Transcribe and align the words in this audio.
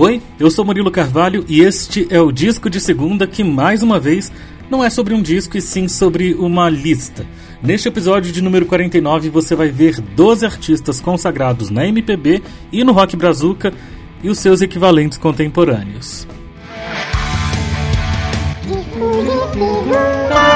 Oi, 0.00 0.22
eu 0.38 0.50
sou 0.50 0.64
Murilo 0.64 0.90
Carvalho 0.90 1.44
e 1.46 1.60
este 1.60 2.06
é 2.08 2.18
o 2.18 2.32
disco 2.32 2.70
de 2.70 2.80
segunda 2.80 3.26
que, 3.26 3.44
mais 3.44 3.82
uma 3.82 4.00
vez, 4.00 4.32
não 4.70 4.82
é 4.82 4.88
sobre 4.88 5.12
um 5.12 5.20
disco 5.20 5.58
e 5.58 5.60
sim 5.60 5.88
sobre 5.88 6.32
uma 6.32 6.70
lista. 6.70 7.26
Neste 7.62 7.88
episódio 7.88 8.32
de 8.32 8.40
número 8.40 8.64
49 8.64 9.28
você 9.28 9.54
vai 9.54 9.68
ver 9.68 10.00
12 10.00 10.46
artistas 10.46 11.00
consagrados 11.00 11.68
na 11.68 11.86
MPB 11.86 12.42
e 12.72 12.82
no 12.82 12.92
rock 12.92 13.14
brazuca 13.14 13.74
e 14.22 14.30
os 14.30 14.38
seus 14.38 14.62
equivalentes 14.62 15.18
contemporâneos. 15.18 16.26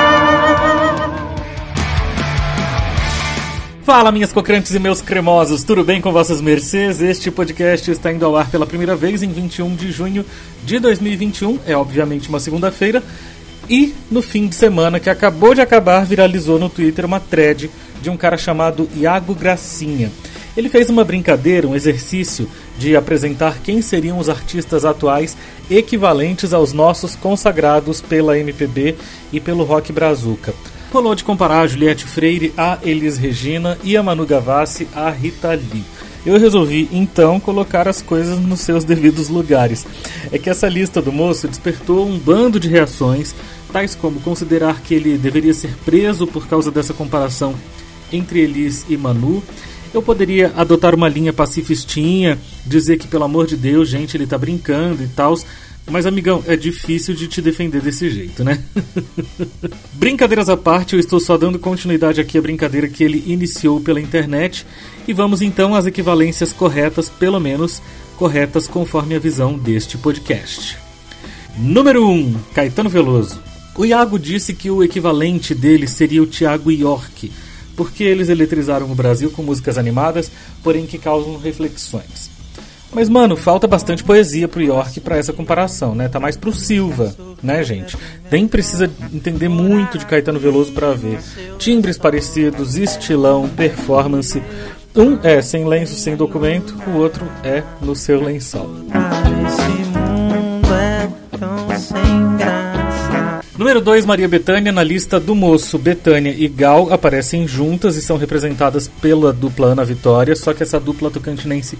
Fala, 3.85 4.11
minhas 4.11 4.33
cocrantes 4.33 4.75
e 4.75 4.79
meus 4.79 5.03
cremosos, 5.03 5.63
tudo 5.63 5.85
bem 5.85 6.01
com 6.01 6.11
vossas 6.11 6.41
mercês? 6.41 7.03
Este 7.03 7.31
podcast 7.31 7.91
está 7.91 8.11
indo 8.11 8.25
ao 8.25 8.35
ar 8.35 8.51
pela 8.51 8.65
primeira 8.65 8.97
vez 8.97 9.23
em 9.23 9.29
21 9.29 9.77
de 9.77 9.93
junho 9.93 10.25
de 10.65 10.79
2021, 10.79 11.59
é 11.67 11.77
obviamente 11.77 12.31
uma 12.31 12.41
segunda-feira, 12.41 13.03
e 13.69 13.95
no 14.11 14.23
fim 14.23 14.49
de 14.49 14.55
semana 14.55 14.99
que 14.99 15.11
acabou 15.11 15.55
de 15.55 15.61
acabar, 15.61 16.07
viralizou 16.07 16.59
no 16.59 16.71
Twitter 16.71 17.05
uma 17.05 17.21
thread 17.21 17.71
de 18.01 18.09
um 18.09 18.17
cara 18.17 18.39
chamado 18.39 18.89
Iago 18.97 19.35
Gracinha. 19.35 20.11
Ele 20.57 20.71
fez 20.71 20.89
uma 20.89 21.05
brincadeira, 21.05 21.69
um 21.69 21.77
exercício 21.77 22.49
de 22.79 22.97
apresentar 22.97 23.59
quem 23.63 23.83
seriam 23.83 24.19
os 24.19 24.31
artistas 24.31 24.87
atuais 24.87 25.37
equivalentes 25.71 26.55
aos 26.55 26.73
nossos 26.73 27.15
consagrados 27.15 28.01
pela 28.01 28.39
MPB 28.39 28.95
e 29.31 29.39
pelo 29.41 29.63
rock 29.63 29.93
brazuca 29.93 30.55
rolou 30.95 31.17
de 31.17 31.25
comparar 31.25 31.63
a 31.63 31.67
Juliette 31.67 32.05
Freire 32.05 32.55
a 32.57 32.79
Elis 32.81 33.19
Regina 33.19 33.77
e 33.83 33.97
a 33.97 34.03
Manu 34.03 34.25
Gavassi 34.25 34.87
a 34.95 35.11
Rita 35.11 35.53
Lee. 35.53 35.85
Eu 36.25 36.39
resolvi 36.39 36.89
então 36.93 37.41
colocar 37.41 37.89
as 37.89 38.01
coisas 38.01 38.39
nos 38.39 38.61
seus 38.61 38.85
devidos 38.85 39.29
lugares. 39.29 39.85
É 40.31 40.39
que 40.39 40.49
essa 40.49 40.69
lista 40.69 41.03
do 41.03 41.11
moço 41.11 41.49
despertou 41.49 42.07
um 42.07 42.17
bando 42.17 42.61
de 42.61 42.69
reações, 42.69 43.35
tais 43.73 43.97
como 43.97 44.21
considerar 44.21 44.83
que 44.83 44.95
ele 44.95 45.19
deveria 45.19 45.53
ser 45.53 45.75
preso 45.85 46.29
por 46.29 46.47
causa 46.47 46.71
dessa 46.71 46.95
comparação 46.95 47.57
entre 48.13 48.39
Elis 48.43 48.87
e 48.89 48.97
Manu. 48.97 49.43
Eu 49.93 50.01
poderia 50.01 50.53
adotar 50.57 50.95
uma 50.95 51.09
linha 51.09 51.33
pacifistinha, 51.33 52.39
dizer 52.65 52.99
que 52.99 53.09
pelo 53.09 53.25
amor 53.25 53.49
de 53.49 53.57
Deus, 53.57 53.89
gente, 53.89 54.17
ele 54.17 54.29
tá 54.29 54.39
brincando 54.39 55.03
e 55.03 55.09
tal, 55.09 55.37
mas, 55.91 56.07
amigão, 56.07 56.43
é 56.47 56.57
difícil 56.57 57.15
de 57.15 57.29
te 57.29 57.43
defender 57.43 57.83
desse 57.83 58.09
jeito, 58.09 58.43
né? 58.43 58.63
Brincadeiras 59.93 60.49
à 60.49 60.57
parte, 60.57 60.95
eu 60.95 61.01
estou 61.01 61.21
só 61.21 61.37
dando 61.37 61.59
continuidade 61.59 62.21
aqui 62.21 62.39
à 62.39 62.43
brincadeira 62.43 62.89
que 62.89 63.05
ele 63.05 63.23
iniciou 63.27 63.81
pela 63.81 64.01
internet. 64.01 64.67
E 65.07 65.13
vamos 65.13 65.43
então 65.43 65.75
às 65.75 65.85
equivalências 65.85 66.53
corretas, 66.53 67.11
pelo 67.11 67.39
menos 67.39 67.83
corretas 68.17 68.67
conforme 68.67 69.15
a 69.15 69.19
visão 69.19 69.59
deste 69.59 69.99
podcast. 69.99 70.79
Número 71.59 72.09
1, 72.09 72.13
um, 72.13 72.35
Caetano 72.55 72.89
Veloso. 72.89 73.41
O 73.77 73.85
Iago 73.85 74.19
disse 74.19 74.55
que 74.55 74.71
o 74.71 74.83
equivalente 74.83 75.55
dele 75.55 75.87
seria 75.87 76.23
o 76.23 76.27
Tiago 76.27 76.71
York, 76.71 77.31
porque 77.77 78.05
eles 78.05 78.29
eletrizaram 78.29 78.91
o 78.91 78.95
Brasil 78.95 79.31
com 79.31 79.43
músicas 79.43 79.77
animadas, 79.77 80.31
porém 80.63 80.87
que 80.87 80.97
causam 80.97 81.37
reflexões. 81.37 82.34
Mas, 82.95 83.09
mano, 83.09 83.37
falta 83.37 83.67
bastante 83.67 84.05
poesia 84.05 84.47
pro 84.47 84.63
York 84.63 85.01
para 85.01 85.17
essa 85.17 85.33
comparação, 85.33 85.95
né? 85.95 86.09
Tá 86.09 86.21
mais 86.21 86.37
pro 86.37 86.53
Silva, 86.53 87.15
né, 87.43 87.63
gente? 87.65 87.97
Nem 88.31 88.47
precisa 88.47 88.89
entender 89.13 89.49
muito 89.49 89.99
de 89.99 90.07
Caetano 90.07 90.39
Veloso 90.39 90.73
para 90.73 90.93
ver. 90.93 91.19
Timbres 91.59 91.99
parecidos, 91.99 92.77
estilão, 92.77 93.49
performance. 93.49 94.41
Um 94.95 95.19
é 95.25 95.43
sem 95.43 95.65
lenço, 95.65 95.97
sem 95.97 96.15
documento, 96.15 96.73
o 96.87 96.99
outro 96.99 97.27
é 97.43 97.65
no 97.83 97.97
seu 97.97 98.23
lençol. 98.23 98.71
Número 103.59 103.81
2, 103.81 104.05
Maria 104.05 104.29
Bethânia. 104.29 104.71
Na 104.71 104.85
lista 104.85 105.19
do 105.19 105.35
moço, 105.35 105.79
Betânia 105.79 106.35
e 106.37 106.47
Gal 106.47 106.93
aparecem 106.93 107.47
juntas 107.49 107.97
e 107.97 108.03
são 108.03 108.17
representadas 108.17 108.87
pela 108.87 109.33
dupla 109.33 109.69
Ana 109.69 109.85
Vitória, 109.85 110.37
só 110.37 110.53
que 110.53 110.63
essa 110.63 110.79
dupla 110.79 111.11
tocantinense 111.11 111.77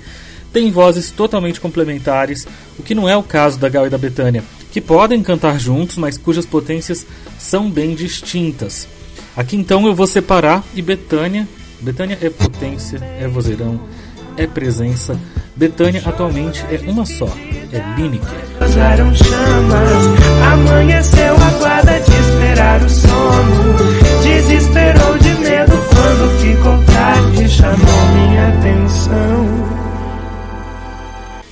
têm 0.55 0.71
vozes 0.71 1.11
totalmente 1.11 1.61
complementares, 1.61 2.47
o 2.79 2.83
que 2.83 2.95
não 2.95 3.09
é 3.09 3.17
o 3.17 3.25
caso 3.25 3.59
da 3.59 3.69
Gal 3.69 3.89
e 3.89 3.91
da 3.91 3.99
Betânia, 3.99 4.45
que 4.71 4.81
podem 4.81 5.21
cantar 5.21 5.59
juntos, 5.59 5.97
mas 5.97 6.17
cujas 6.17 6.47
potências 6.47 7.05
são 7.37 7.69
bem 7.69 7.97
distintas. 7.97 8.87
Aqui 9.37 9.57
então 9.57 9.85
eu 9.85 9.95
vou 9.95 10.07
separar 10.07 10.65
e 10.73 10.81
Betânia, 10.81 11.49
Betânia 11.81 12.17
é 12.23 12.31
potência, 12.31 12.99
é 13.21 13.27
vozeirão, 13.27 13.81
é 14.37 14.47
presença. 14.47 15.19
Betânia 15.57 16.01
atualmente 16.07 16.65
é 16.71 16.89
uma 16.89 17.05
só, 17.05 17.29
é 17.73 18.01
Lineker. 18.01 18.29
chamas, 18.61 20.07
amanheceu 20.53 21.35
a 21.35 21.51
guarda 21.59 21.99
de 21.99 22.13
esperar 22.13 22.81
o 22.81 22.89
sono. 22.89 23.75
Desesperou 24.23 25.19
de 25.19 25.35
medo 25.41 25.73
quando 25.89 26.41
ficou 26.41 26.95
tarde, 26.95 27.49
chamou 27.49 28.07
minha 28.15 28.49
atenção. 28.49 29.74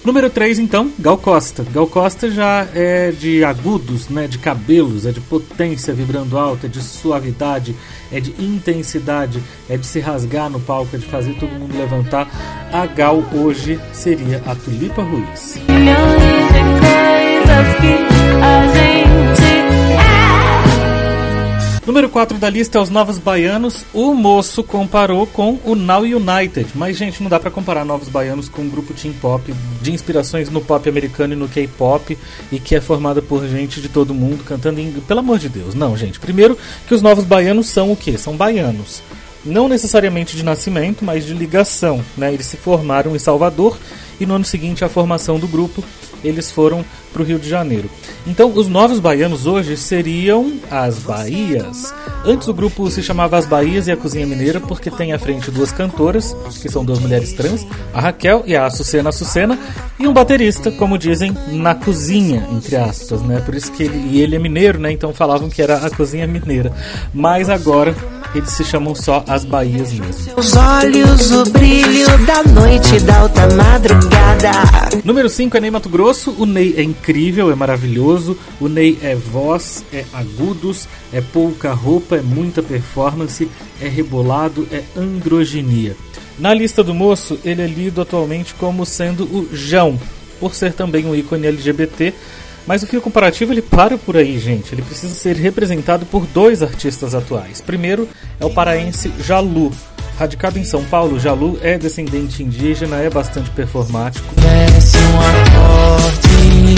Número 0.05 0.29
3, 0.29 0.59
então, 0.59 0.91
Gal 0.99 1.17
Costa. 1.17 1.65
Gal 1.73 1.87
Costa 1.87 2.29
já 2.29 2.67
é 2.75 3.13
de 3.13 3.45
agudos, 3.45 4.09
né, 4.09 4.27
de 4.27 4.37
cabelos, 4.37 5.07
é 5.07 5.13
de 5.13 5.21
potência 5.21 5.95
vibrando 5.95 6.37
alto, 6.37 6.67
é 6.67 6.69
de 6.69 6.83
suavidade, 6.83 7.77
é 8.11 8.19
de 8.19 8.35
intensidade, 8.43 9.41
é 9.69 9.77
de 9.77 9.87
se 9.87 10.01
rasgar 10.01 10.51
no 10.51 10.59
palco, 10.59 10.97
é 10.97 10.99
de 10.99 11.07
fazer 11.07 11.35
todo 11.35 11.51
mundo 11.51 11.79
levantar. 11.79 12.29
A 12.73 12.85
Gal 12.87 13.23
hoje 13.33 13.79
seria 13.93 14.43
a 14.45 14.57
Tulipa 14.57 15.03
Ruiz. 15.03 15.59
Milhões 15.69 16.49
de 16.53 16.63
coisas 16.81 17.77
que 17.81 18.43
a 18.43 18.67
gente 18.75 18.92
Número 21.85 22.09
4 22.09 22.39
da 22.39 22.49
lista 22.49 22.79
é 22.79 22.81
os 22.81 22.91
Novos 22.91 23.19
Baianos. 23.19 23.85
O 23.93 24.15
moço 24.15 24.63
comparou 24.63 25.27
com 25.27 25.59
o 25.65 25.75
Now 25.75 26.03
United. 26.03 26.71
Mas, 26.77 26.97
gente, 26.97 27.21
não 27.21 27.29
dá 27.29 27.41
para 27.41 27.51
comparar 27.51 27.85
Novos 27.85 28.09
Baianos 28.09 28.49
com 28.49 28.63
um 28.63 28.69
grupo 28.69 28.95
teen 28.95 29.13
pop 29.13 29.53
de 29.81 29.93
inspirações 29.93 30.49
no 30.49 30.61
pop 30.61 30.89
americano 30.89 31.33
e 31.33 31.37
no 31.37 31.49
K-pop 31.49 32.17
e 32.53 32.61
que 32.61 32.77
é 32.77 32.81
formada 32.81 33.21
por 33.21 33.45
gente 33.49 33.81
de 33.81 33.89
todo 33.89 34.15
mundo 34.15 34.45
cantando 34.45 34.81
em. 34.81 34.93
Pelo 34.93 35.19
amor 35.19 35.41
de 35.41 35.49
Deus, 35.49 35.75
não, 35.75 35.97
gente. 35.97 36.21
Primeiro, 36.21 36.57
que 36.87 36.95
os 36.95 37.03
Novos 37.03 37.25
Baianos 37.25 37.67
são 37.67 37.91
o 37.91 37.97
quê? 37.97 38.17
São 38.17 38.37
baianos. 38.37 39.03
Não 39.45 39.69
necessariamente 39.69 40.37
de 40.37 40.45
nascimento, 40.45 41.05
mas 41.05 41.27
de 41.27 41.35
ligação. 41.35 42.05
Né? 42.17 42.33
Eles 42.33 42.47
se 42.47 42.57
formaram 42.57 43.15
em 43.17 43.19
Salvador 43.19 43.79
e 44.21 44.27
no 44.27 44.35
ano 44.35 44.45
seguinte 44.45 44.85
a 44.85 44.89
formação 44.89 45.39
do 45.39 45.49
grupo 45.49 45.83
eles 46.25 46.51
foram 46.51 46.85
para 47.13 47.23
o 47.23 47.25
Rio 47.25 47.39
de 47.39 47.49
Janeiro. 47.49 47.91
Então, 48.27 48.53
os 48.55 48.69
novos 48.69 49.01
baianos 49.01 49.47
hoje 49.47 49.77
seriam 49.77 50.53
as 50.71 51.01
Bahias. 51.01 51.93
Antes 52.25 52.49
o 52.49 52.55
grupo 52.55 52.89
se 52.91 53.03
chamava 53.03 53.37
As 53.37 53.45
Bahias 53.45 53.87
e 53.89 53.93
a 53.93 53.97
Cozinha 53.97 54.27
Mineira 54.27 54.61
porque 54.61 54.91
tem 54.91 55.13
à 55.13 55.19
frente 55.19 55.51
duas 55.51 55.73
cantoras, 55.73 56.35
que 56.61 56.69
são 56.69 56.85
duas 56.85 57.01
mulheres 57.01 57.33
trans, 57.33 57.67
a 57.93 58.01
Raquel 58.01 58.45
e 58.47 58.55
a 58.55 58.67
Açucena 58.67 59.09
Açucena, 59.09 59.59
e 59.99 60.07
um 60.07 60.13
baterista, 60.13 60.71
como 60.71 60.97
dizem, 60.97 61.37
na 61.49 61.75
cozinha, 61.75 62.47
entre 62.53 62.77
aspas, 62.77 63.21
né? 63.23 63.41
Por 63.41 63.55
isso 63.55 63.73
que 63.73 63.83
ele, 63.83 63.99
e 64.11 64.21
ele 64.21 64.37
é 64.37 64.39
mineiro, 64.39 64.79
né? 64.79 64.93
Então 64.93 65.13
falavam 65.13 65.51
que 65.51 65.61
era 65.61 65.79
a 65.79 65.91
Cozinha 65.91 66.27
Mineira. 66.27 66.73
Mas 67.13 67.51
agora 67.51 67.95
eles 68.35 68.51
se 68.51 68.65
chamam 68.65 68.95
só 68.95 69.25
as 69.27 69.45
Bahias 69.45 69.93
mesmo. 69.93 70.13
Seus 70.13 70.57
olhos, 70.57 71.31
o 71.31 71.45
brilho 71.51 72.07
da 72.27 72.43
noite 72.45 72.99
da 73.01 73.19
alta 73.21 73.47
madrugada. 73.55 74.51
Número 75.05 75.29
5 75.29 75.57
é 75.57 75.61
Ney 75.61 75.71
Mato 75.71 75.89
Grosso. 75.89 76.35
O 76.39 76.47
Ney 76.47 76.75
é 76.77 76.83
incrível, 76.83 77.51
é 77.51 77.55
maravilhoso. 77.55 78.37
O 78.61 78.69
Ney 78.69 78.99
é 79.03 79.15
voz, 79.15 79.85
é 79.93 80.05
agudos, 80.13 80.89
é 81.13 81.21
pouca 81.21 81.73
roupa, 81.73 82.17
é 82.17 82.23
muita 82.23 82.63
performance, 82.63 83.49
é 83.81 83.89
rebolado, 83.89 84.67
é 84.73 84.83
androginia. 84.97 85.95
Na 86.39 86.55
lista 86.55 86.83
do 86.83 86.95
moço, 86.95 87.39
ele 87.45 87.63
é 87.63 87.67
lido 87.67 88.01
atualmente 88.01 88.55
como 88.55 88.87
sendo 88.87 89.25
o 89.25 89.49
João, 89.53 90.01
por 90.41 90.55
ser 90.55 90.73
também 90.73 91.05
um 91.05 91.15
ícone 91.15 91.47
LGBT 91.47 92.15
mas 92.67 92.83
o 92.83 92.87
fio 92.87 93.01
comparativo 93.01 93.53
ele 93.53 93.63
para 93.63 93.99
por 93.99 94.17
aí, 94.17 94.39
gente. 94.39 94.73
Ele 94.75 94.83
precisa 94.83 95.15
ser 95.15 95.37
representado 95.37 96.07
por 96.07 96.27
dois 96.27 96.63
artistas 96.63 97.15
atuais. 97.15 97.61
Primeiro 97.61 98.09
é 98.43 98.45
o 98.45 98.51
paraense 98.51 99.13
Jalu. 99.25 99.73
Radicado 100.19 100.59
em 100.59 100.65
São 100.65 100.85
Paulo, 100.85 101.19
Jalu 101.19 101.59
é 101.63 101.79
descendente 101.79 102.43
indígena, 102.43 102.97
é 102.97 103.09
bastante 103.09 103.49
performático. 103.51 104.27
Desce 104.35 104.99
um 104.99 105.21
acorde, 105.21 106.75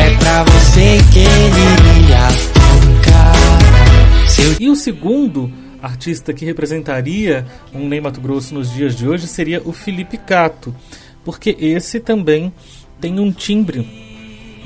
é 0.00 0.16
pra 0.16 0.42
você 0.44 0.98
que 1.12 1.20
ele 1.20 1.60
iria 2.00 2.28
tocar. 3.04 4.28
Seu... 4.28 4.56
E 4.58 4.68
o 4.68 4.74
segundo 4.74 5.52
artista 5.80 6.32
que 6.32 6.44
representaria 6.44 7.46
um 7.72 7.86
Ney 7.86 8.00
Mato 8.00 8.20
Grosso 8.20 8.54
nos 8.54 8.72
dias 8.72 8.96
de 8.96 9.06
hoje 9.06 9.26
seria 9.28 9.62
o 9.64 9.72
Felipe 9.72 10.16
Cato, 10.16 10.74
porque 11.24 11.56
esse 11.60 12.00
também 12.00 12.52
tem 13.00 13.20
um 13.20 13.30
timbre 13.30 14.05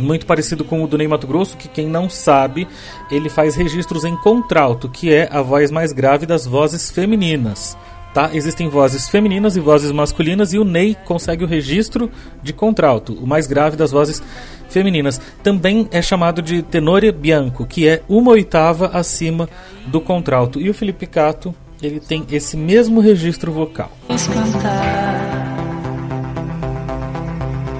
muito 0.00 0.26
parecido 0.26 0.64
com 0.64 0.82
o 0.82 0.86
do 0.86 0.98
Ney 0.98 1.06
Mato 1.06 1.26
Grosso, 1.26 1.56
que 1.56 1.68
quem 1.68 1.86
não 1.86 2.08
sabe, 2.08 2.66
ele 3.10 3.28
faz 3.28 3.54
registros 3.54 4.04
em 4.04 4.16
contralto, 4.16 4.88
que 4.88 5.12
é 5.12 5.28
a 5.30 5.42
voz 5.42 5.70
mais 5.70 5.92
grave 5.92 6.26
das 6.26 6.46
vozes 6.46 6.90
femininas. 6.90 7.76
tá? 8.12 8.30
Existem 8.32 8.68
vozes 8.68 9.08
femininas 9.08 9.56
e 9.56 9.60
vozes 9.60 9.92
masculinas 9.92 10.52
e 10.52 10.58
o 10.58 10.64
Ney 10.64 10.96
consegue 11.04 11.44
o 11.44 11.46
registro 11.46 12.10
de 12.42 12.52
contralto, 12.52 13.12
o 13.14 13.26
mais 13.26 13.46
grave 13.46 13.76
das 13.76 13.90
vozes 13.92 14.22
femininas. 14.68 15.20
Também 15.42 15.88
é 15.90 16.00
chamado 16.02 16.42
de 16.42 16.62
tenore 16.62 17.12
bianco, 17.12 17.66
que 17.66 17.88
é 17.88 18.02
uma 18.08 18.32
oitava 18.32 18.88
acima 18.88 19.48
do 19.86 20.00
contralto. 20.00 20.60
E 20.60 20.70
o 20.70 20.74
Felipe 20.74 21.06
Cato, 21.06 21.54
ele 21.82 22.00
tem 22.00 22.26
esse 22.30 22.56
mesmo 22.56 23.00
registro 23.00 23.52
vocal. 23.52 23.90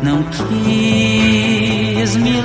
Não 0.02 0.22
quis 0.24 2.16
me 2.16 2.40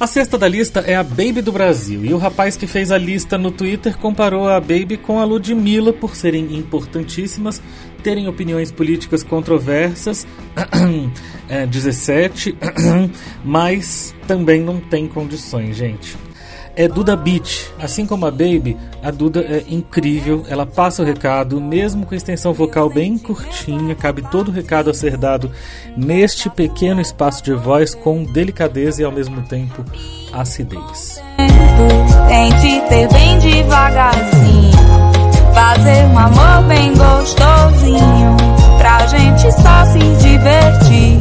A 0.00 0.06
sexta 0.06 0.38
da 0.38 0.46
lista 0.46 0.78
é 0.86 0.94
a 0.94 1.02
Baby 1.02 1.42
do 1.42 1.50
Brasil, 1.50 2.04
e 2.04 2.14
o 2.14 2.18
rapaz 2.18 2.56
que 2.56 2.68
fez 2.68 2.92
a 2.92 2.96
lista 2.96 3.36
no 3.36 3.50
Twitter 3.50 3.98
comparou 3.98 4.48
a 4.48 4.60
Baby 4.60 4.96
com 4.96 5.18
a 5.18 5.24
Ludmilla 5.24 5.92
por 5.92 6.14
serem 6.14 6.56
importantíssimas, 6.56 7.60
terem 8.00 8.28
opiniões 8.28 8.70
políticas 8.70 9.24
controversas, 9.24 10.24
é, 11.50 11.66
17, 11.66 12.56
mas 13.44 14.14
também 14.28 14.62
não 14.62 14.78
tem 14.78 15.08
condições, 15.08 15.76
gente 15.76 16.16
é 16.78 16.86
Duda 16.86 17.16
Beat. 17.16 17.72
Assim 17.80 18.06
como 18.06 18.24
a 18.24 18.30
Baby, 18.30 18.76
a 19.02 19.10
Duda 19.10 19.40
é 19.40 19.64
incrível, 19.68 20.44
ela 20.48 20.66
passa 20.66 21.02
o 21.02 21.04
recado, 21.04 21.60
mesmo 21.60 22.04
com 22.04 22.14
extensão 22.14 22.52
vocal 22.52 22.90
bem 22.90 23.16
curtinha, 23.16 23.94
cabe 23.94 24.22
todo 24.22 24.48
o 24.48 24.52
recado 24.52 24.90
a 24.90 24.94
ser 24.94 25.16
dado 25.16 25.50
neste 25.96 26.50
pequeno 26.50 27.00
espaço 27.00 27.42
de 27.42 27.52
voz 27.52 27.94
com 27.94 28.24
delicadeza 28.24 29.02
e 29.02 29.04
ao 29.04 29.12
mesmo 29.12 29.42
tempo 29.42 29.84
acidez. 30.32 31.22
Tente 32.28 32.88
ter 32.88 33.08
bem 33.12 33.38
devagarzinho, 33.38 34.72
fazer 35.54 36.04
um 36.06 36.18
amor 36.18 36.68
bem 36.68 36.92
gostosinho, 36.94 38.36
pra 38.78 39.06
gente 39.06 39.52
só 39.52 39.84
se 39.92 39.98
divertir. 39.98 41.18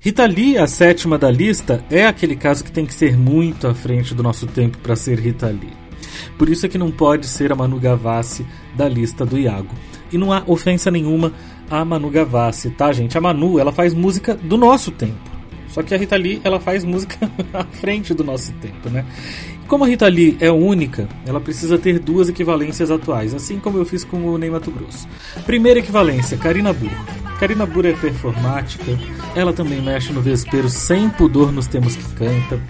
Rita 0.00 0.24
Lee, 0.24 0.56
a 0.56 0.66
sétima 0.66 1.18
da 1.18 1.30
lista, 1.30 1.84
é 1.90 2.06
aquele 2.06 2.34
caso 2.34 2.64
que 2.64 2.72
tem 2.72 2.86
que 2.86 2.94
ser 2.94 3.14
muito 3.18 3.66
à 3.66 3.74
frente 3.74 4.14
do 4.14 4.22
nosso 4.22 4.46
tempo 4.46 4.78
para 4.78 4.96
ser 4.96 5.18
Rita 5.18 5.48
Lee. 5.48 5.87
Por 6.36 6.48
isso 6.48 6.66
é 6.66 6.68
que 6.68 6.78
não 6.78 6.90
pode 6.90 7.26
ser 7.26 7.52
a 7.52 7.56
Manu 7.56 7.78
Gavassi 7.78 8.46
da 8.74 8.88
lista 8.88 9.24
do 9.24 9.38
Iago. 9.38 9.74
E 10.12 10.18
não 10.18 10.32
há 10.32 10.42
ofensa 10.46 10.90
nenhuma 10.90 11.32
a 11.70 11.84
Manu 11.84 12.10
Gavassi, 12.10 12.70
tá, 12.70 12.92
gente? 12.92 13.16
A 13.16 13.20
Manu, 13.20 13.58
ela 13.58 13.72
faz 13.72 13.92
música 13.92 14.34
do 14.34 14.56
nosso 14.56 14.90
tempo. 14.90 15.28
Só 15.68 15.82
que 15.82 15.94
a 15.94 15.98
Rita 15.98 16.16
Lee, 16.16 16.40
ela 16.42 16.58
faz 16.58 16.82
música 16.82 17.30
à 17.52 17.64
frente 17.64 18.14
do 18.14 18.24
nosso 18.24 18.52
tempo, 18.54 18.88
né? 18.88 19.04
Como 19.66 19.84
a 19.84 19.86
Rita 19.86 20.08
Lee 20.08 20.36
é 20.40 20.50
única, 20.50 21.06
ela 21.26 21.40
precisa 21.40 21.76
ter 21.76 21.98
duas 21.98 22.30
equivalências 22.30 22.90
atuais, 22.90 23.34
assim 23.34 23.58
como 23.58 23.76
eu 23.76 23.84
fiz 23.84 24.02
com 24.02 24.24
o 24.24 24.38
Ney 24.38 24.50
Mato 24.50 24.70
Grosso. 24.70 25.06
Primeira 25.44 25.78
equivalência, 25.78 26.38
Karina 26.38 26.72
Burro. 26.72 26.96
Karina 27.38 27.66
Burro 27.66 27.88
é 27.88 27.92
performática, 27.92 28.98
ela 29.36 29.52
também 29.52 29.80
mexe 29.82 30.10
no 30.12 30.22
vespeiro 30.22 30.70
sem 30.70 31.10
pudor 31.10 31.52
nos 31.52 31.66
temas 31.66 31.94
que 31.94 32.14
canta. 32.14 32.60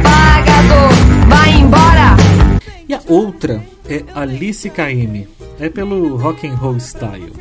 Apagador, 0.00 1.28
vai 1.28 1.52
embora! 1.52 2.16
E 2.88 2.94
a 2.94 3.00
outra 3.06 3.62
é 3.88 4.04
Alice 4.14 4.68
Caymmi. 4.70 5.28
É 5.58 5.68
pelo 5.68 6.16
rock 6.16 6.46
and 6.46 6.54
roll 6.56 6.76
style. 6.80 7.32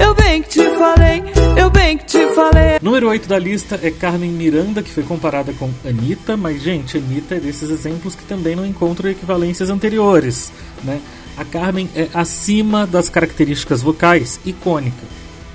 Eu 0.00 0.14
bem 0.14 0.42
que 0.42 0.48
te 0.48 0.64
falei, 0.76 1.22
eu 1.56 1.70
bem 1.70 1.96
que 1.96 2.04
te 2.06 2.26
falei. 2.34 2.78
Número 2.82 3.08
8 3.08 3.28
da 3.28 3.38
lista 3.38 3.78
é 3.82 3.90
Carmen 3.90 4.30
Miranda, 4.30 4.82
que 4.82 4.90
foi 4.90 5.04
comparada 5.04 5.52
com 5.52 5.70
Anitta, 5.86 6.36
mas 6.36 6.60
gente, 6.60 6.98
Anitta 6.98 7.36
é 7.36 7.40
desses 7.40 7.70
exemplos 7.70 8.14
que 8.14 8.24
também 8.24 8.56
não 8.56 8.66
encontram 8.66 9.10
equivalências 9.10 9.70
anteriores, 9.70 10.52
né? 10.82 11.00
A 11.36 11.44
Carmen 11.44 11.88
é 11.94 12.08
acima 12.12 12.86
das 12.86 13.08
características 13.08 13.80
vocais, 13.80 14.40
icônica, 14.44 15.04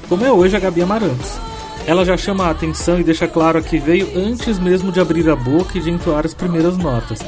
como 0.08 0.26
é 0.26 0.32
hoje 0.32 0.56
a 0.56 0.60
Gabi 0.60 0.82
Amarantos. 0.82 1.38
Ela 1.86 2.04
já 2.04 2.18
chama 2.18 2.46
a 2.46 2.52
atenção 2.52 3.00
e 3.00 3.04
deixa 3.04 3.28
claro 3.28 3.64
que 3.64 3.78
veio 3.78 4.12
antes 4.16 4.60
mesmo 4.60 4.92
de 4.92 5.00
abrir 5.00 5.30
a 5.30 5.36
boca 5.36 5.78
e 5.78 5.82
de 5.82 5.90
entoar 5.90 6.26
as 6.26 6.34
primeiras 6.34 6.78
notas. 6.78 7.20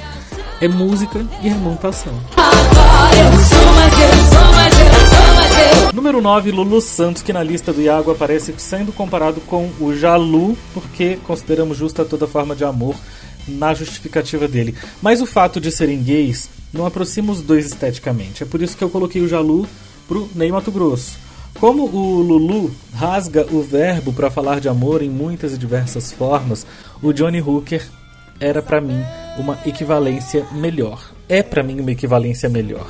É 0.62 0.68
música 0.68 1.26
e 1.42 1.48
remontação. 1.48 2.14
Sou 3.50 3.70
Número 5.94 6.22
9, 6.22 6.52
Lulu 6.52 6.82
Santos, 6.82 7.22
que 7.22 7.34
na 7.34 7.42
lista 7.42 7.72
do 7.74 7.82
Iago 7.82 8.12
aparece 8.12 8.54
sendo 8.58 8.92
comparado 8.92 9.42
com 9.42 9.70
o 9.80 9.96
Jalu, 9.96 10.58
porque 10.74 11.18
consideramos 11.24 11.78
justa 11.78 12.06
toda 12.06 12.28
forma 12.28 12.56
de 12.56 12.64
amor 12.64 12.96
na 13.48 13.74
justificativa 13.74 14.48
dele. 14.48 14.76
Mas 15.02 15.22
o 15.22 15.26
fato 15.26 15.60
de 15.60 15.72
serem 15.72 16.04
gays 16.04 16.50
não 16.74 16.86
aproxima 16.86 17.32
os 17.32 17.42
dois 17.42 17.66
esteticamente. 17.66 18.44
É 18.44 18.46
por 18.46 18.62
isso 18.62 18.78
que 18.78 18.84
eu 18.84 18.90
coloquei 18.90 19.22
o 19.22 19.28
Jalu 19.28 19.68
pro 20.08 20.30
Ney 20.36 20.52
Mato 20.52 20.72
Grosso. 20.72 21.18
Como 21.58 21.84
o 21.86 22.22
Lulu 22.22 22.74
rasga 22.94 23.46
o 23.52 23.62
verbo 23.62 24.12
para 24.12 24.30
falar 24.30 24.60
de 24.60 24.68
amor 24.68 25.02
em 25.02 25.10
muitas 25.10 25.54
e 25.54 25.58
diversas 25.58 26.12
formas, 26.12 26.66
o 27.02 27.14
Johnny 27.14 27.42
Hooker 27.42 27.86
era 28.40 28.62
para 28.62 28.82
mim 28.82 29.02
uma 29.38 29.58
equivalência 29.66 30.46
melhor. 30.52 31.12
É 31.28 31.42
para 31.44 31.64
mim 31.64 31.80
uma 31.80 31.92
equivalência 31.92 32.50
melhor. 32.50 32.88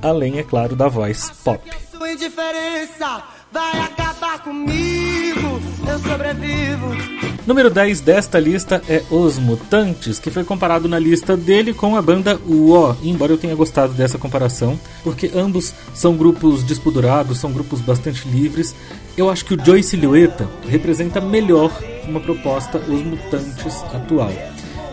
Além, 0.00 0.38
é 0.38 0.42
claro, 0.42 0.74
da 0.74 0.88
voz 0.88 1.30
pop 1.44 1.70
indiferença 2.12 3.24
vai 3.50 3.80
acabar 3.80 4.38
comigo, 4.42 5.60
eu 5.88 5.98
sobrevivo. 5.98 7.31
Número 7.44 7.68
10 7.68 8.00
desta 8.02 8.38
lista 8.38 8.80
é 8.88 9.02
Os 9.10 9.36
Mutantes, 9.36 10.20
que 10.20 10.30
foi 10.30 10.44
comparado 10.44 10.88
na 10.88 10.96
lista 10.96 11.36
dele 11.36 11.74
com 11.74 11.96
a 11.96 12.02
banda 12.02 12.38
UO, 12.46 12.96
embora 13.02 13.32
eu 13.32 13.38
tenha 13.38 13.54
gostado 13.54 13.92
dessa 13.94 14.16
comparação, 14.16 14.78
porque 15.02 15.28
ambos 15.34 15.74
são 15.92 16.16
grupos 16.16 16.62
despudurados, 16.62 17.38
são 17.38 17.52
grupos 17.52 17.80
bastante 17.80 18.28
livres. 18.28 18.76
Eu 19.16 19.28
acho 19.28 19.44
que 19.44 19.54
o 19.54 19.64
Joy 19.64 19.82
Silhueta 19.82 20.48
representa 20.68 21.20
melhor 21.20 21.72
uma 22.06 22.20
proposta 22.20 22.78
Os 22.78 23.02
Mutantes 23.02 23.82
atual. 23.92 24.30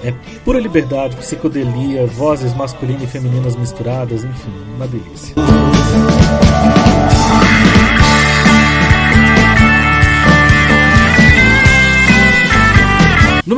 É 0.04 0.12
pura 0.44 0.60
liberdade, 0.60 1.18
psicodelia, 1.18 2.07
vozes 2.07 2.56
masculinas 2.56 3.04
e 3.04 3.07
femininas 3.07 3.56
misturadas, 3.56 4.24
enfim, 4.24 4.54
uma 4.75 4.88
delícia. 4.88 5.36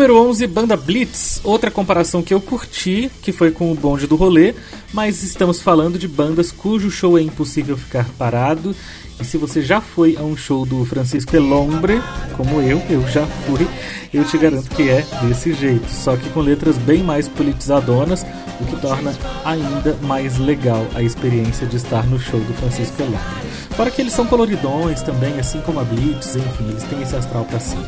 Número 0.01 0.30
11, 0.30 0.48
Banda 0.48 0.75
Blitz. 0.75 1.39
Outra 1.44 1.69
comparação 1.69 2.24
que 2.24 2.33
eu 2.33 2.42
curti, 2.42 3.12
que 3.21 3.31
foi 3.31 3.51
com 3.51 3.71
o 3.71 3.75
bonde 3.75 4.07
do 4.07 4.15
rolê, 4.15 4.56
mas 4.92 5.21
estamos 5.21 5.62
falando 5.62 6.00
de 6.00 6.07
bandas 6.07 6.51
cujo 6.51 6.89
show 6.89 7.19
é 7.19 7.21
impossível 7.21 7.77
ficar 7.77 8.07
parado. 8.18 8.75
E 9.19 9.24
se 9.24 9.38
você 9.38 9.62
já 9.62 9.80
foi 9.80 10.18
a 10.18 10.23
um 10.23 10.35
show 10.35 10.66
do 10.66 10.83
Francisco 10.85 11.35
Elombre, 11.35 12.02
como 12.35 12.59
eu, 12.61 12.81
eu 12.90 13.07
já 13.09 13.28
fui, 13.28 13.68
eu 14.11 14.26
te 14.26 14.40
garanto 14.40 14.71
que 14.71 14.90
é 14.90 15.06
desse 15.21 15.54
jeito, 15.54 15.87
só 15.92 16.18
que 16.18 16.28
com 16.31 16.40
letras 16.40 16.80
bem 16.80 17.04
mais 17.04 17.28
politizadonas, 17.28 18.26
o 18.59 18.66
que 18.66 18.81
torna 18.81 19.14
ainda 19.45 19.95
mais 20.02 20.40
legal 20.40 20.83
a 20.95 21.04
experiência 21.04 21.68
de 21.68 21.78
estar 21.78 22.07
no 22.07 22.19
show 22.19 22.40
do 22.40 22.54
Francisco 22.56 22.99
Elombre. 23.04 23.19
Fora 23.76 23.92
que 23.92 24.02
eles 24.02 24.14
são 24.14 24.26
coloridões 24.26 25.04
também, 25.04 25.40
assim 25.40 25.61
como 25.61 25.80
a 25.80 25.83
Blitz, 25.83 26.35
enfim, 26.35 26.69
eles 26.69 26.83
têm 26.85 27.04
esse 27.04 27.16
astral 27.16 27.45
pra 27.45 27.59
cima. 27.59 27.85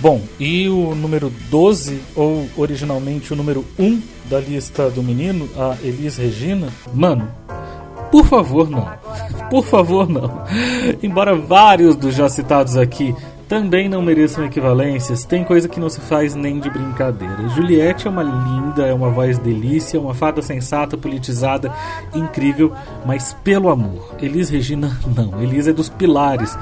Bom, 0.00 0.22
e 0.38 0.66
o 0.68 0.94
número 0.94 1.30
12, 1.50 2.00
ou 2.16 2.48
originalmente 2.56 3.32
o 3.32 3.36
número 3.36 3.64
1 3.78 4.00
da 4.30 4.40
lista 4.40 4.88
do 4.88 5.02
menino, 5.02 5.46
a 5.56 5.76
Elis 5.82 6.16
Regina, 6.16 6.68
mano, 6.94 7.28
por 8.10 8.24
favor 8.24 8.70
não. 8.70 8.88
Por 9.50 9.64
favor 9.64 10.08
não. 10.08 10.44
Embora 11.02 11.34
vários 11.34 11.96
dos 11.96 12.14
já 12.14 12.28
citados 12.28 12.76
aqui 12.76 13.14
também 13.50 13.88
não 13.88 14.00
mereçam 14.00 14.44
equivalências, 14.44 15.24
tem 15.24 15.42
coisa 15.42 15.68
que 15.68 15.80
não 15.80 15.88
se 15.88 16.00
faz 16.00 16.36
nem 16.36 16.60
de 16.60 16.70
brincadeira. 16.70 17.48
Juliette 17.48 18.06
é 18.06 18.10
uma 18.10 18.22
linda, 18.22 18.86
é 18.86 18.94
uma 18.94 19.10
voz 19.10 19.38
delícia, 19.38 20.00
uma 20.00 20.14
fada 20.14 20.40
sensata, 20.40 20.96
politizada, 20.96 21.72
incrível, 22.14 22.72
mas 23.04 23.36
pelo 23.42 23.68
amor. 23.68 24.14
Elis 24.22 24.48
Regina, 24.48 24.96
não. 25.16 25.42
Elis 25.42 25.66
é 25.66 25.72
dos 25.72 25.88
pilares 25.88 26.56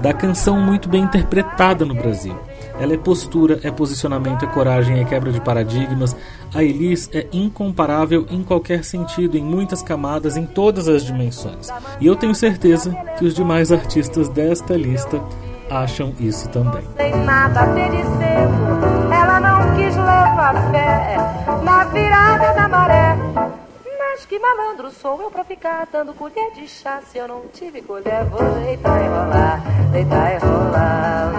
da 0.00 0.12
canção 0.12 0.60
muito 0.60 0.88
bem 0.88 1.02
interpretada 1.02 1.84
no 1.84 1.94
Brasil. 1.94 2.36
Ela 2.78 2.94
é 2.94 2.98
postura, 2.98 3.58
é 3.62 3.70
posicionamento, 3.70 4.44
é 4.44 4.48
coragem, 4.48 5.00
é 5.00 5.04
quebra 5.04 5.32
de 5.32 5.40
paradigmas. 5.40 6.14
A 6.54 6.62
Elis 6.62 7.08
é 7.12 7.26
incomparável 7.32 8.26
em 8.30 8.42
qualquer 8.42 8.84
sentido, 8.84 9.36
em 9.36 9.42
muitas 9.42 9.82
camadas, 9.82 10.36
em 10.36 10.44
todas 10.44 10.86
as 10.86 11.02
dimensões. 11.04 11.68
E 12.00 12.06
eu 12.06 12.14
tenho 12.16 12.34
certeza 12.34 12.94
que 13.18 13.24
os 13.24 13.34
demais 13.34 13.72
artistas 13.72 14.28
desta 14.28 14.74
lista 14.76 15.20
acham 15.70 16.12
isso 16.20 16.48
também. 16.50 16.82
Ela 19.10 19.40
não 19.40 19.76
quis 19.76 19.96
levar 19.96 20.70
fé 20.70 21.16
na 21.62 21.84
virada 21.84 22.54
da 22.54 22.68
maré. 22.68 23.15
Mas 24.16 24.24
que 24.24 24.38
malandro 24.38 24.90
sou 24.90 25.20
eu 25.20 25.30
pra 25.30 25.44
ficar 25.44 25.86
dando 25.92 26.14
colher 26.14 26.50
de 26.54 26.66
chá 26.66 27.02
Se 27.02 27.18
eu 27.18 27.28
não 27.28 27.42
tive 27.52 27.82
colher, 27.82 28.24
vou 28.24 28.40
deitar 28.64 29.04
e 29.04 29.08
rolar 29.08 29.62
Deitar 29.92 30.32
e 30.32 30.38
rolar 30.38 31.32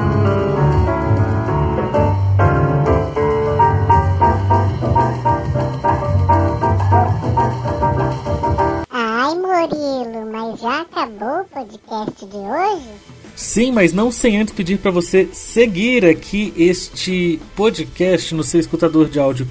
Ai, 8.91 9.33
Murilo, 9.33 10.31
mas 10.31 10.61
já 10.61 10.81
acabou 10.81 11.41
o 11.41 11.45
podcast 11.45 12.25
de 12.27 12.37
hoje? 12.37 12.89
Sim, 13.35 13.71
mas 13.71 13.91
não 13.91 14.11
sem 14.11 14.39
antes 14.39 14.53
pedir 14.53 14.77
para 14.77 14.91
você 14.91 15.27
seguir 15.33 16.05
aqui 16.05 16.53
este 16.55 17.41
podcast 17.55 18.35
no 18.35 18.43
seu 18.43 18.59
escutador 18.59 19.09
de 19.09 19.19
áudio 19.19 19.47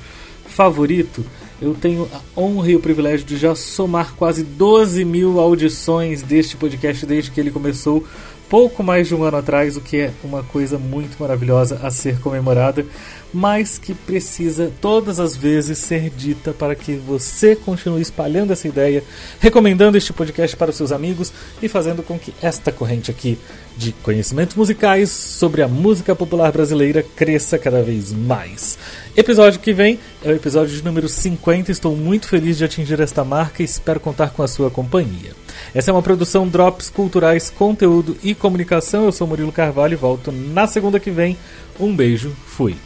favorito. 0.46 1.26
Eu 1.60 1.74
tenho 1.74 2.06
a 2.12 2.40
honra 2.40 2.70
e 2.70 2.76
o 2.76 2.80
privilégio 2.80 3.24
de 3.24 3.36
já 3.36 3.54
somar 3.54 4.14
quase 4.14 4.42
12 4.42 5.04
mil 5.04 5.40
audições 5.40 6.22
deste 6.22 6.56
podcast 6.56 7.06
desde 7.06 7.30
que 7.30 7.40
ele 7.40 7.50
começou 7.50 8.04
pouco 8.48 8.82
mais 8.82 9.08
de 9.08 9.14
um 9.14 9.22
ano 9.22 9.36
atrás, 9.36 9.76
o 9.76 9.80
que 9.80 9.98
é 9.98 10.10
uma 10.22 10.42
coisa 10.42 10.78
muito 10.78 11.16
maravilhosa 11.18 11.80
a 11.82 11.90
ser 11.90 12.20
comemorada, 12.20 12.84
mas 13.32 13.78
que 13.78 13.94
precisa 13.94 14.72
todas 14.80 15.18
as 15.18 15.36
vezes 15.36 15.78
ser 15.78 16.10
dita 16.10 16.52
para 16.52 16.74
que 16.74 16.94
você 16.96 17.56
continue 17.56 18.00
espalhando 18.00 18.52
essa 18.52 18.68
ideia, 18.68 19.02
recomendando 19.40 19.98
este 19.98 20.12
podcast 20.12 20.56
para 20.56 20.70
os 20.70 20.76
seus 20.76 20.92
amigos 20.92 21.32
e 21.60 21.68
fazendo 21.68 22.02
com 22.02 22.18
que 22.18 22.32
esta 22.40 22.70
corrente 22.70 23.10
aqui 23.10 23.38
de 23.76 23.92
conhecimentos 23.92 24.56
musicais 24.56 25.10
sobre 25.10 25.62
a 25.62 25.68
música 25.68 26.14
popular 26.14 26.50
brasileira 26.50 27.02
cresça 27.02 27.58
cada 27.58 27.82
vez 27.82 28.12
mais. 28.12 28.78
Episódio 29.16 29.60
que 29.60 29.72
vem 29.72 29.98
é 30.24 30.30
o 30.30 30.34
episódio 30.34 30.74
de 30.74 30.84
número 30.84 31.08
50. 31.08 31.70
Estou 31.70 31.94
muito 31.94 32.28
feliz 32.28 32.56
de 32.56 32.64
atingir 32.64 33.00
esta 33.00 33.24
marca 33.24 33.62
e 33.62 33.66
espero 33.66 34.00
contar 34.00 34.30
com 34.30 34.42
a 34.42 34.48
sua 34.48 34.70
companhia. 34.70 35.45
Essa 35.74 35.90
é 35.90 35.92
uma 35.92 36.02
produção 36.02 36.48
Drops 36.48 36.90
Culturais, 36.90 37.50
Conteúdo 37.50 38.16
e 38.22 38.34
Comunicação. 38.34 39.04
Eu 39.04 39.12
sou 39.12 39.26
Murilo 39.26 39.52
Carvalho 39.52 39.94
e 39.94 39.96
volto 39.96 40.32
na 40.32 40.66
segunda 40.66 41.00
que 41.00 41.10
vem. 41.10 41.36
Um 41.78 41.94
beijo, 41.94 42.32
fui. 42.46 42.76